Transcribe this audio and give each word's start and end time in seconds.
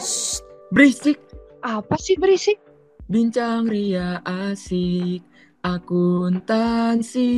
Shh, 0.00 0.40
berisik. 0.72 1.20
Apa 1.60 2.00
sih 2.00 2.16
berisik? 2.16 2.56
Bincang 3.12 3.68
ria 3.68 4.24
asik, 4.24 5.20
akuntansi. 5.60 7.32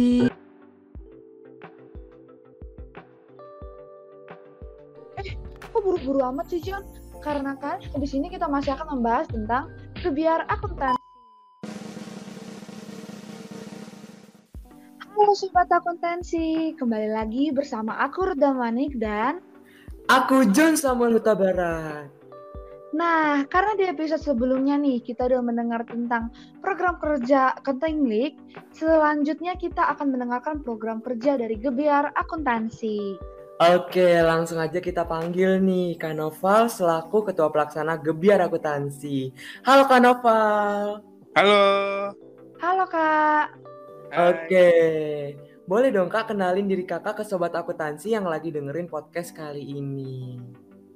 Eh, 5.19 5.35
kok 5.59 5.83
buru-buru 5.83 6.23
amat 6.31 6.47
sih, 6.47 6.63
John? 6.63 6.87
Karena 7.19 7.59
kan 7.59 7.83
di 7.83 8.07
sini 8.07 8.31
kita 8.31 8.47
masih 8.47 8.79
akan 8.79 9.03
membahas 9.03 9.27
tentang 9.27 9.67
kebiar 9.99 10.47
akuntansi. 10.47 11.03
Halo 15.11 15.35
Sobat 15.35 15.67
Akuntansi, 15.75 16.79
kembali 16.79 17.11
lagi 17.11 17.51
bersama 17.51 17.99
aku 17.99 18.31
Reda 18.31 18.55
Manik 18.55 18.95
dan 18.95 19.43
Aku 20.07 20.47
John 20.55 20.79
Samuel 20.79 21.19
Huta 21.19 21.35
Barat. 21.35 22.07
Nah, 22.95 23.43
karena 23.51 23.75
di 23.75 23.85
episode 23.91 24.23
sebelumnya 24.23 24.79
nih 24.79 25.03
kita 25.03 25.27
udah 25.27 25.43
mendengar 25.43 25.83
tentang 25.83 26.31
program 26.63 27.03
kerja 27.03 27.59
Ketinglik, 27.59 28.39
selanjutnya 28.71 29.59
kita 29.59 29.83
akan 29.91 30.15
mendengarkan 30.15 30.63
program 30.63 31.03
kerja 31.03 31.35
dari 31.35 31.59
Gebiar 31.59 32.15
Akuntansi. 32.15 33.19
Oke, 33.59 34.23
langsung 34.23 34.63
aja 34.63 34.79
kita 34.79 35.03
panggil 35.11 35.59
nih 35.59 35.99
Kak 35.99 36.15
Noval 36.15 36.71
selaku 36.71 37.27
Ketua 37.27 37.51
Pelaksana 37.51 37.99
Gebiar 37.99 38.47
Akuntansi. 38.47 39.35
Halo 39.67 39.91
Kak 39.91 40.01
Noval. 40.07 41.03
Halo. 41.35 41.63
Halo 42.63 42.85
Kak. 42.87 43.59
Hai. 44.15 44.23
Oke, 44.31 44.69
boleh 45.67 45.91
dong 45.91 46.07
Kak 46.07 46.31
kenalin 46.31 46.71
diri 46.71 46.87
Kakak 46.87 47.19
ke 47.19 47.25
Sobat 47.27 47.51
Akuntansi 47.51 48.15
yang 48.15 48.31
lagi 48.31 48.55
dengerin 48.55 48.87
podcast 48.87 49.35
kali 49.35 49.63
ini. 49.63 50.39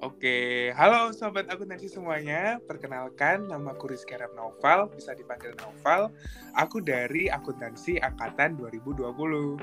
Oke, 0.01 0.73
halo 0.73 1.12
sobat 1.12 1.45
akuntansi 1.52 1.84
semuanya. 1.93 2.56
Perkenalkan, 2.65 3.52
nama 3.52 3.77
aku 3.77 3.93
Rizky 3.93 4.16
Arab 4.16 4.32
Noval, 4.32 4.88
bisa 4.96 5.12
dipanggil 5.12 5.52
Noval. 5.60 6.09
Aku 6.57 6.80
dari 6.80 7.29
akuntansi 7.29 8.01
angkatan 8.01 8.57
2020. 8.57 9.60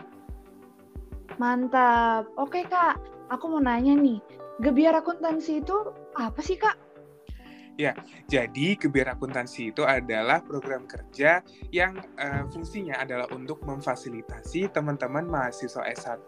Mantap. 1.42 2.30
Oke 2.38 2.70
Kak, 2.70 3.02
aku 3.34 3.50
mau 3.50 3.66
nanya 3.66 3.98
nih, 3.98 4.22
Gebiar 4.62 4.94
Akuntansi 5.02 5.66
itu 5.66 5.90
apa 6.14 6.38
sih 6.46 6.54
Kak? 6.54 6.87
Jadi, 8.26 8.76
Gebiar 8.76 9.14
Akuntansi 9.14 9.72
itu 9.72 9.86
adalah 9.86 10.42
program 10.42 10.90
kerja 10.90 11.46
yang 11.70 11.98
eh, 12.18 12.44
fungsinya 12.50 13.00
adalah 13.00 13.30
untuk 13.32 13.62
memfasilitasi 13.64 14.74
teman-teman 14.74 15.30
mahasiswa 15.30 15.86
S1 15.86 16.26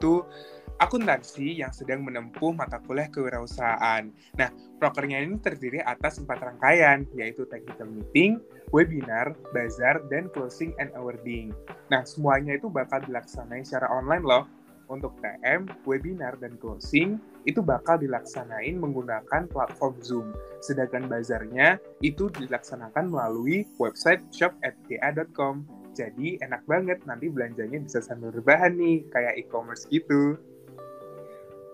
akuntansi 0.79 1.59
yang 1.59 1.75
sedang 1.75 2.07
menempuh 2.07 2.55
mata 2.55 2.79
kuliah 2.79 3.11
kewirausahaan. 3.11 4.07
Nah, 4.39 4.49
prokernya 4.79 5.19
ini 5.19 5.35
terdiri 5.37 5.83
atas 5.83 6.23
empat 6.23 6.39
rangkaian, 6.39 7.03
yaitu 7.13 7.43
technical 7.51 7.91
meeting, 7.91 8.39
webinar, 8.71 9.35
bazar, 9.51 9.99
dan 10.07 10.31
closing 10.31 10.71
and 10.79 10.89
awarding. 10.95 11.51
Nah, 11.91 12.07
semuanya 12.07 12.55
itu 12.55 12.71
bakal 12.71 13.03
dilaksanain 13.03 13.67
secara 13.67 13.91
online 13.91 14.23
loh. 14.23 14.47
Untuk 14.89 15.13
TM, 15.21 15.69
webinar, 15.85 16.41
dan 16.41 16.57
closing 16.57 17.21
itu 17.45 17.61
bakal 17.61 18.01
dilaksanain 18.01 18.73
menggunakan 18.73 19.45
platform 19.45 19.95
Zoom. 20.01 20.27
Sedangkan 20.65 21.05
bazarnya 21.05 21.77
itu 22.01 22.33
dilaksanakan 22.33 23.13
melalui 23.13 23.69
website 23.77 24.25
shop@ga.com. 24.33 25.69
Jadi 25.93 26.41
enak 26.41 26.65
banget 26.65 27.05
nanti 27.05 27.29
belanjanya 27.29 27.85
bisa 27.85 28.01
sambil 28.01 28.33
rebahan 28.33 28.73
nih, 28.73 29.05
kayak 29.13 29.37
e-commerce 29.37 29.85
gitu. 29.93 30.41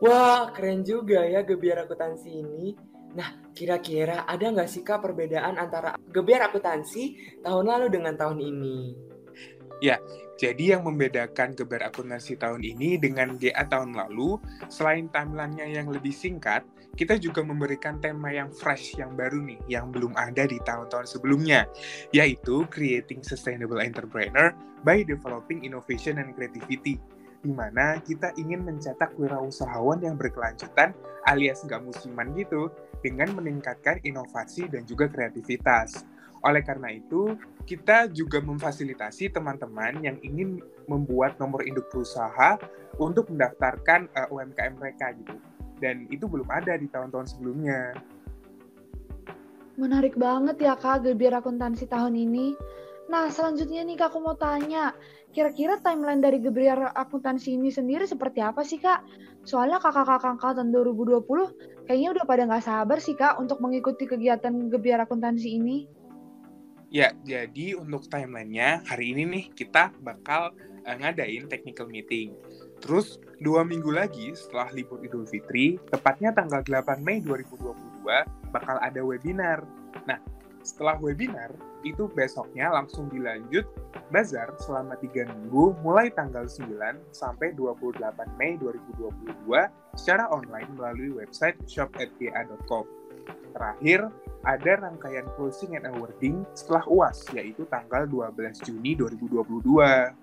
Wah, 0.03 0.51
keren 0.51 0.83
juga 0.83 1.23
ya 1.23 1.39
Gebiar 1.47 1.87
Akuntansi 1.87 2.29
ini. 2.43 2.75
Nah, 3.15 3.31
kira-kira 3.55 4.27
ada 4.27 4.43
nggak 4.51 4.67
sih 4.67 4.83
Kak 4.83 4.99
perbedaan 4.99 5.55
antara 5.55 5.95
Gebiar 6.11 6.51
Akuntansi 6.51 7.15
tahun 7.39 7.71
lalu 7.71 7.87
dengan 7.95 8.19
tahun 8.19 8.43
ini? 8.43 8.77
Jadi 10.35 10.75
yang 10.75 10.83
membedakan 10.83 11.55
Geber 11.55 11.79
Akuntansi 11.87 12.35
tahun 12.35 12.59
ini 12.59 12.99
dengan 12.99 13.39
GA 13.39 13.63
tahun 13.71 13.95
lalu, 13.95 14.35
selain 14.67 15.07
timelinenya 15.07 15.79
yang 15.79 15.87
lebih 15.87 16.11
singkat, 16.11 16.67
kita 16.95 17.15
juga 17.15 17.39
memberikan 17.43 17.99
tema 18.03 18.31
yang 18.31 18.51
fresh, 18.51 18.99
yang 18.99 19.15
baru 19.15 19.39
nih, 19.39 19.59
yang 19.67 19.95
belum 19.95 20.15
ada 20.15 20.43
di 20.43 20.59
tahun-tahun 20.63 21.07
sebelumnya, 21.07 21.67
yaitu 22.11 22.67
Creating 22.67 23.23
Sustainable 23.23 23.79
Entrepreneur 23.79 24.51
by 24.83 25.03
Developing 25.07 25.63
Innovation 25.63 26.19
and 26.19 26.35
Creativity, 26.35 26.99
di 27.39 27.51
mana 27.51 27.99
kita 28.03 28.35
ingin 28.35 28.63
mencetak 28.63 29.15
wirausahawan 29.15 30.03
yang 30.03 30.19
berkelanjutan 30.19 30.91
alias 31.27 31.63
nggak 31.63 31.83
musiman 31.83 32.31
gitu, 32.35 32.71
dengan 33.03 33.31
meningkatkan 33.39 34.03
inovasi 34.03 34.67
dan 34.67 34.83
juga 34.83 35.07
kreativitas. 35.07 36.03
Oleh 36.45 36.61
karena 36.61 36.93
itu, 36.93 37.33
kita 37.65 38.05
juga 38.13 38.37
memfasilitasi 38.37 39.33
teman-teman 39.33 39.97
yang 40.05 40.21
ingin 40.21 40.61
membuat 40.85 41.41
nomor 41.41 41.65
induk 41.65 41.89
berusaha 41.89 42.61
untuk 43.01 43.33
mendaftarkan 43.33 44.05
uh, 44.13 44.29
UMKM 44.29 44.77
mereka 44.77 45.11
gitu. 45.17 45.35
Dan 45.81 46.05
itu 46.13 46.29
belum 46.29 46.45
ada 46.53 46.77
di 46.77 46.85
tahun-tahun 46.85 47.33
sebelumnya. 47.33 47.97
Menarik 49.75 50.15
banget 50.15 50.61
ya 50.61 50.77
Kak 50.77 51.03
Gebiar 51.03 51.41
Akuntansi 51.41 51.89
tahun 51.89 52.15
ini. 52.15 52.55
Nah, 53.11 53.27
selanjutnya 53.27 53.83
nih 53.83 53.97
Kak, 53.99 54.13
aku 54.13 54.23
mau 54.23 54.37
tanya, 54.39 54.95
kira-kira 55.35 55.81
timeline 55.81 56.23
dari 56.23 56.39
Gebiar 56.39 56.95
Akuntansi 56.95 57.57
ini 57.57 57.73
sendiri 57.73 58.07
seperti 58.07 58.39
apa 58.39 58.63
sih 58.63 58.79
Kak? 58.79 59.03
Soalnya 59.45 59.77
kakak-kakak 59.83 60.39
angkatan 60.39 60.73
2020 60.73 61.85
kayaknya 61.85 62.09
udah 62.17 62.25
pada 62.25 62.49
nggak 62.49 62.65
sabar 62.65 62.97
sih 62.97 63.13
Kak 63.13 63.37
untuk 63.37 63.59
mengikuti 63.61 64.07
kegiatan 64.07 64.71
Gebiar 64.71 65.03
Akuntansi 65.03 65.59
ini. 65.59 65.85
Ya, 66.93 67.11
jadi 67.25 67.75
untuk 67.75 68.05
timelinenya 68.07 68.85
hari 68.85 69.17
ini 69.17 69.23
nih 69.25 69.45
kita 69.57 69.89
bakal 70.05 70.53
uh, 70.85 70.95
ngadain 70.95 71.49
technical 71.49 71.89
meeting. 71.89 72.37
Terus 72.79 73.17
dua 73.41 73.65
minggu 73.65 73.89
lagi 73.89 74.31
setelah 74.37 74.69
libur 74.71 75.01
Idul 75.01 75.25
Fitri, 75.25 75.81
tepatnya 75.89 76.31
tanggal 76.31 76.61
8 76.61 77.01
Mei 77.01 77.19
2022 77.25 78.53
bakal 78.53 78.77
ada 78.79 79.01
webinar. 79.01 79.65
Nah, 80.05 80.21
setelah 80.61 80.97
webinar 81.01 81.53
itu 81.85 82.09
besoknya 82.09 82.73
langsung 82.73 83.09
dilanjut 83.09 83.65
bazar 84.09 84.53
selama 84.61 84.97
tiga 84.97 85.25
minggu 85.29 85.77
mulai 85.85 86.09
tanggal 86.13 86.45
9 86.45 86.69
sampai 87.13 87.53
28 87.53 88.01
Mei 88.37 88.57
2022 88.61 89.49
secara 89.97 90.29
online 90.29 90.69
melalui 90.77 91.13
website 91.13 91.57
shop.ga.com. 91.65 93.04
Terakhir, 93.55 94.11
ada 94.45 94.71
rangkaian 94.77 95.25
closing 95.33 95.73
and 95.79 95.89
awarding 95.89 96.45
setelah 96.53 96.85
UAS, 96.85 97.25
yaitu 97.33 97.65
tanggal 97.65 98.05
12 98.05 98.61
Juni 98.61 98.93
2022. 98.93 100.13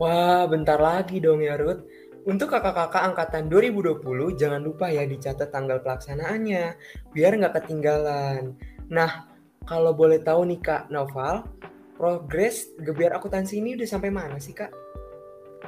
Wah, 0.00 0.48
bentar 0.48 0.80
lagi 0.80 1.20
dong 1.20 1.44
ya 1.44 1.60
Ruth. 1.60 1.84
Untuk 2.24 2.52
kakak-kakak 2.52 3.00
angkatan 3.12 3.48
2020, 3.48 4.36
jangan 4.36 4.60
lupa 4.60 4.88
ya 4.92 5.04
dicatat 5.04 5.48
tanggal 5.52 5.80
pelaksanaannya, 5.80 6.76
biar 7.12 7.32
nggak 7.36 7.64
ketinggalan. 7.64 8.56
Nah, 8.92 9.28
kalau 9.64 9.92
boleh 9.96 10.20
tahu 10.20 10.48
nih 10.48 10.60
Kak 10.60 10.92
Noval, 10.92 11.44
progres 12.00 12.72
Gebiar 12.80 13.16
Akuntansi 13.16 13.60
ini 13.60 13.76
udah 13.76 13.88
sampai 13.88 14.08
mana 14.08 14.40
sih 14.40 14.56
Kak? 14.56 14.72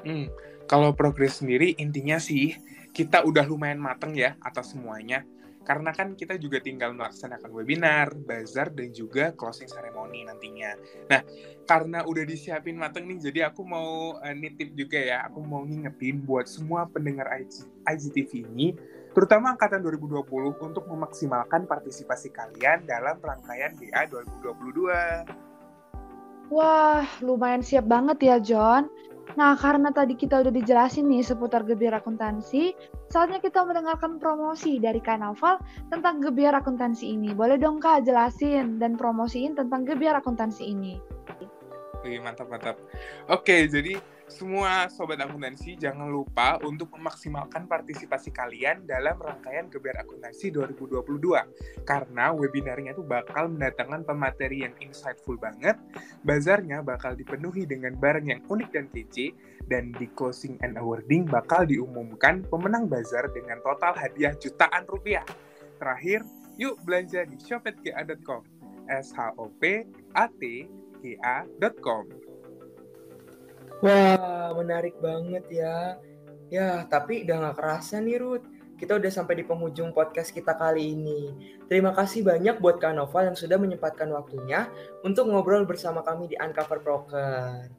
Hmm, 0.05 0.33
kalau 0.65 0.97
progres 0.97 1.45
sendiri 1.45 1.77
intinya 1.77 2.17
sih 2.17 2.57
kita 2.97 3.25
udah 3.25 3.45
lumayan 3.45 3.81
mateng 3.81 4.17
ya 4.17 4.37
atas 4.41 4.73
semuanya. 4.73 5.25
Karena 5.63 5.95
kan 5.95 6.19
kita 6.19 6.35
juga 6.39 6.59
tinggal 6.59 6.93
melaksanakan 6.95 7.51
webinar, 7.55 8.11
bazar, 8.19 8.75
dan 8.75 8.91
juga 8.91 9.31
closing 9.33 9.71
ceremony 9.71 10.27
nantinya. 10.27 10.75
Nah, 11.07 11.23
karena 11.65 12.03
udah 12.03 12.25
disiapin 12.27 12.75
mateng 12.75 13.07
nih, 13.07 13.31
jadi 13.31 13.51
aku 13.51 13.63
mau 13.63 14.19
uh, 14.19 14.35
nitip 14.35 14.75
juga 14.75 14.99
ya, 14.99 15.23
aku 15.27 15.39
mau 15.43 15.63
ngingetin 15.63 16.19
buat 16.27 16.51
semua 16.51 16.91
pendengar 16.91 17.31
IG, 17.39 17.63
IGTV 17.87 18.51
ini, 18.51 18.75
terutama 19.15 19.55
angkatan 19.55 19.81
2020 19.87 20.27
untuk 20.59 20.85
memaksimalkan 20.91 21.71
partisipasi 21.71 22.35
kalian 22.35 22.83
dalam 22.85 23.23
rangkaian 23.23 23.79
GA 23.79 24.11
2022. 24.11 25.53
Wah, 26.53 27.09
lumayan 27.25 27.65
siap 27.65 27.89
banget 27.89 28.19
ya 28.21 28.37
John. 28.37 28.93
Nah, 29.33 29.57
karena 29.57 29.89
tadi 29.89 30.13
kita 30.13 30.45
udah 30.45 30.53
dijelasin 30.53 31.09
nih 31.09 31.25
seputar 31.25 31.65
Gebiar 31.65 31.97
Akuntansi, 31.97 32.77
saatnya 33.09 33.41
kita 33.41 33.65
mendengarkan 33.65 34.21
promosi 34.21 34.77
dari 34.77 35.01
Kak 35.01 35.25
Naval 35.25 35.57
tentang 35.89 36.21
Gebiar 36.21 36.53
Akuntansi 36.53 37.17
ini. 37.17 37.33
Boleh 37.33 37.57
dong 37.57 37.81
Kak 37.81 38.05
jelasin 38.05 38.77
dan 38.77 39.01
promosiin 39.01 39.57
tentang 39.57 39.89
Gebiar 39.89 40.21
Akuntansi 40.21 40.69
ini. 40.69 41.01
Wih, 42.03 42.19
mantap, 42.19 42.51
mantap. 42.51 42.77
Oke, 43.31 43.71
jadi 43.71 43.97
semua 44.33 44.89
sobat 44.89 45.21
akuntansi 45.21 45.77
jangan 45.77 46.09
lupa 46.09 46.57
untuk 46.65 46.89
memaksimalkan 46.97 47.69
partisipasi 47.69 48.33
kalian 48.33 48.89
dalam 48.89 49.21
rangkaian 49.21 49.69
Gebiar 49.69 50.01
Akuntansi 50.01 50.49
2022. 50.49 51.85
Karena 51.85 52.33
webinarnya 52.33 52.97
itu 52.97 53.05
bakal 53.05 53.53
mendatangkan 53.53 54.09
pemateri 54.09 54.65
yang 54.65 54.75
insightful 54.81 55.37
banget, 55.37 55.77
bazarnya 56.25 56.81
bakal 56.81 57.13
dipenuhi 57.13 57.69
dengan 57.69 57.93
barang 58.01 58.25
yang 58.25 58.41
unik 58.49 58.69
dan 58.73 58.89
kece, 58.89 59.37
dan 59.69 59.93
di 60.01 60.09
closing 60.17 60.57
and 60.65 60.81
awarding 60.81 61.29
bakal 61.29 61.63
diumumkan 61.69 62.41
pemenang 62.49 62.89
bazar 62.89 63.29
dengan 63.37 63.61
total 63.61 63.93
hadiah 63.93 64.33
jutaan 64.41 64.89
rupiah. 64.89 65.23
terakhir, 65.83 66.23
yuk 66.63 66.79
belanja 66.87 67.27
di 67.27 67.37
shopetga.com. 67.43 68.47
S 68.87 69.11
H 69.15 69.35
O 69.35 69.51
P 69.59 69.83
A 70.15 70.27
T 70.31 70.67
G 71.03 71.19
A.com. 71.19 72.32
Wah, 73.83 74.55
menarik 74.55 74.95
banget 75.03 75.43
ya. 75.51 75.99
Ya, 76.55 76.87
tapi 76.87 77.27
udah 77.27 77.51
gak 77.51 77.59
kerasa 77.59 77.99
nih 77.99 78.23
Ruth. 78.23 78.47
Kita 78.79 78.95
udah 78.99 79.11
sampai 79.11 79.43
di 79.43 79.45
penghujung 79.47 79.91
podcast 79.91 80.31
kita 80.31 80.55
kali 80.55 80.95
ini. 80.95 81.35
Terima 81.67 81.91
kasih 81.91 82.23
banyak 82.23 82.63
buat 82.63 82.79
Kak 82.79 82.95
Nova 82.95 83.27
yang 83.27 83.35
sudah 83.35 83.59
menyempatkan 83.59 84.07
waktunya 84.15 84.71
untuk 85.03 85.31
ngobrol 85.31 85.67
bersama 85.67 86.07
kami 86.07 86.31
di 86.31 86.39
Uncover 86.39 86.79
Broker. 86.79 87.71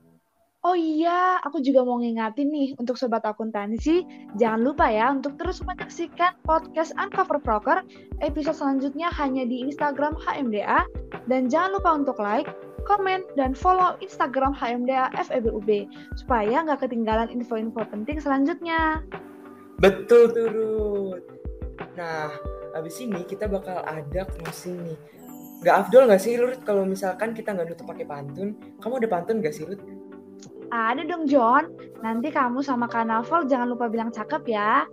Oh 0.64 0.80
iya, 0.80 1.44
aku 1.44 1.60
juga 1.60 1.84
mau 1.84 2.00
ngingatin 2.00 2.48
nih 2.48 2.70
untuk 2.80 2.96
sobat 2.96 3.20
akuntansi, 3.28 4.08
jangan 4.40 4.64
lupa 4.64 4.88
ya 4.88 5.12
untuk 5.12 5.36
terus 5.36 5.60
menyaksikan 5.60 6.40
podcast 6.48 6.96
Uncover 6.96 7.44
Broker 7.44 7.84
episode 8.24 8.56
selanjutnya 8.56 9.12
hanya 9.12 9.44
di 9.44 9.60
Instagram 9.68 10.16
HMDA 10.24 10.88
dan 11.28 11.52
jangan 11.52 11.76
lupa 11.76 11.90
untuk 12.00 12.16
like, 12.16 12.48
komen, 12.86 13.24
dan 13.40 13.56
follow 13.58 13.96
Instagram 14.04 14.54
HMDA 14.54 15.10
FEBUB 15.16 15.88
supaya 16.20 16.64
nggak 16.64 16.86
ketinggalan 16.88 17.32
info-info 17.32 17.84
penting 17.90 18.20
selanjutnya. 18.20 19.04
Betul 19.84 20.32
tuh 20.32 20.48
Ruth. 20.48 21.26
Nah, 22.00 22.32
abis 22.78 23.04
ini 23.04 23.22
kita 23.28 23.52
bakal 23.52 23.84
ada 23.84 24.24
closing 24.38 24.80
nih. 24.84 25.00
Gak 25.64 25.88
afdol 25.88 26.12
gak 26.12 26.20
sih 26.20 26.36
Ruth 26.36 26.60
kalau 26.68 26.84
misalkan 26.84 27.32
kita 27.32 27.56
nggak 27.56 27.72
nutup 27.72 27.88
pakai 27.88 28.04
pantun? 28.04 28.56
Kamu 28.84 29.00
ada 29.00 29.08
pantun 29.08 29.40
gak 29.40 29.56
sih 29.56 29.64
Ruth? 29.64 29.84
Ada 30.72 31.08
dong 31.08 31.24
John. 31.28 31.72
Nanti 32.04 32.32
kamu 32.32 32.60
sama 32.60 32.92
Kak 32.92 33.08
Naval 33.08 33.48
jangan 33.48 33.72
lupa 33.72 33.88
bilang 33.88 34.12
cakep 34.12 34.44
ya. 34.48 34.84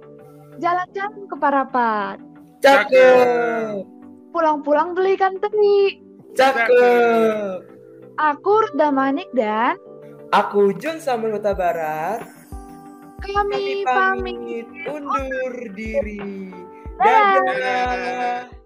Jalan-jalan 0.63 1.27
ke 1.27 1.37
Parapat. 1.39 2.17
Cakep. 2.63 3.83
Pulang-pulang 4.31 4.95
beli 4.95 5.19
ikan 5.19 5.41
teri. 5.43 5.99
Cakep. 6.39 7.70
Aku 8.21 8.53
Rda 8.77 8.93
Manik 8.93 9.33
dan 9.33 9.81
Aku 10.29 10.77
Jun 10.77 11.01
Samuel 11.01 11.41
Huta 11.41 11.57
Barat. 11.57 12.21
kami 13.25 13.33
Kami 13.33 13.65
pamit. 13.89 14.37
pamit 14.37 14.69
undur 14.85 15.55
diri. 15.73 16.53
Dadah. 17.01 17.49
Dadah. 17.49 18.60